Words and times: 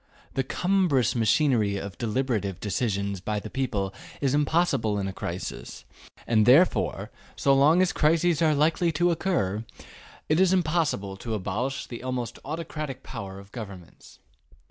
The 0.33 0.43
cumbrous 0.43 1.15
machinery 1.15 1.77
of 1.77 1.95
deliberative 1.99 2.59
decisions 2.59 3.21
by 3.21 3.39
the 3.39 3.51
people 3.51 3.93
is 4.19 4.33
impossible 4.33 4.97
in 4.97 5.07
a 5.07 5.13
crisis, 5.13 5.85
and 6.25 6.47
therefore 6.47 7.11
so 7.35 7.53
long 7.53 7.83
as 7.83 7.93
crises 7.93 8.41
are 8.41 8.55
likely 8.55 8.91
to 8.93 9.11
occur, 9.11 9.63
it 10.27 10.39
is 10.39 10.53
impossible 10.53 11.17
to 11.17 11.35
abolish 11.35 11.85
the 11.85 12.01
almost 12.01 12.39
autocratic 12.43 13.03
power 13.03 13.37
of 13.37 13.51
governments. 13.51 14.17